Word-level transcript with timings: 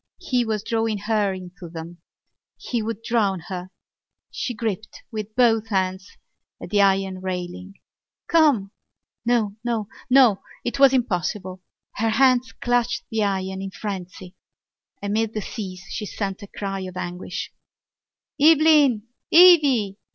He 0.17 0.43
was 0.43 0.63
drawing 0.63 0.97
her 0.97 1.31
into 1.31 1.69
them: 1.69 1.99
he 2.57 2.81
would 2.81 3.03
drown 3.03 3.39
her. 3.49 3.69
She 4.31 4.55
gripped 4.55 5.03
with 5.11 5.35
both 5.35 5.67
hands 5.67 6.09
at 6.59 6.71
the 6.71 6.81
iron 6.81 7.21
railing. 7.21 7.75
"Come!" 8.27 8.71
No! 9.27 9.57
No! 9.63 9.89
No! 10.09 10.41
It 10.65 10.79
was 10.79 10.91
impossible. 10.91 11.61
Her 11.97 12.09
hands 12.09 12.51
clutched 12.51 13.03
the 13.11 13.21
iron 13.25 13.61
in 13.61 13.69
frenzy. 13.69 14.33
Amid 15.03 15.35
the 15.35 15.41
seas 15.41 15.83
she 15.91 16.07
sent 16.07 16.41
a 16.41 16.47
cry 16.47 16.79
of 16.79 16.97
anguish! 16.97 17.53
"Eveline! 18.39 19.03
Evvy!" 19.31 19.97